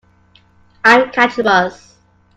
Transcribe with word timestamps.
I'll 0.83 1.09
catch 1.11 1.37
a 1.37 1.43
bus. 1.43 1.93